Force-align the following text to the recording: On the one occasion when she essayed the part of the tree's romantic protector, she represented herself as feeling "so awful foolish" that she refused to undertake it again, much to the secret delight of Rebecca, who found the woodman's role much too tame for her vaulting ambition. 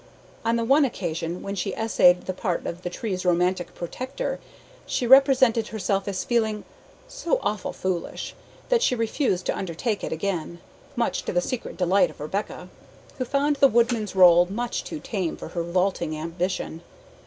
On 0.43 0.55
the 0.55 0.63
one 0.65 0.83
occasion 0.83 1.43
when 1.43 1.53
she 1.53 1.75
essayed 1.75 2.25
the 2.25 2.33
part 2.33 2.65
of 2.65 2.81
the 2.81 2.89
tree's 2.89 3.23
romantic 3.23 3.75
protector, 3.75 4.39
she 4.87 5.05
represented 5.05 5.67
herself 5.67 6.07
as 6.07 6.23
feeling 6.23 6.63
"so 7.07 7.39
awful 7.43 7.71
foolish" 7.71 8.33
that 8.69 8.81
she 8.81 8.95
refused 8.95 9.45
to 9.45 9.55
undertake 9.55 10.03
it 10.03 10.11
again, 10.11 10.57
much 10.95 11.21
to 11.25 11.31
the 11.31 11.39
secret 11.39 11.77
delight 11.77 12.09
of 12.09 12.19
Rebecca, 12.19 12.67
who 13.19 13.25
found 13.25 13.57
the 13.57 13.67
woodman's 13.67 14.15
role 14.15 14.47
much 14.47 14.83
too 14.83 14.99
tame 14.99 15.37
for 15.37 15.49
her 15.49 15.61
vaulting 15.61 16.17
ambition. 16.17 16.81